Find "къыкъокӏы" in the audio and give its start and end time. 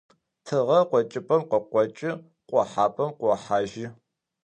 1.49-2.11